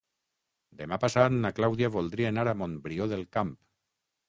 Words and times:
Demà 0.79 0.97
passat 1.03 1.35
na 1.43 1.51
Clàudia 1.59 1.91
voldria 1.97 2.33
anar 2.35 2.47
a 2.49 2.57
Montbrió 2.65 3.11
del 3.15 3.25
Camp. 3.39 3.57